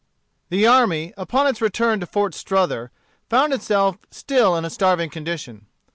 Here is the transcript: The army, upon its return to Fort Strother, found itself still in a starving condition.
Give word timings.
The 0.49 0.65
army, 0.65 1.13
upon 1.15 1.45
its 1.45 1.61
return 1.61 1.99
to 1.99 2.07
Fort 2.07 2.33
Strother, 2.33 2.89
found 3.29 3.53
itself 3.53 3.99
still 4.09 4.57
in 4.57 4.65
a 4.65 4.69
starving 4.71 5.11
condition. 5.11 5.67